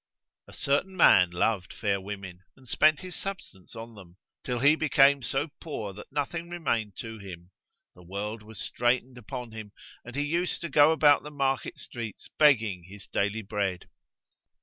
[0.47, 5.21] A certain man loved fair women, and spent his substance on them, till he became
[5.21, 7.51] so poor that nothing remained to him;
[7.93, 12.29] the world was straitened upon him and he used to go about the market streets
[12.39, 13.89] begging his daily bread.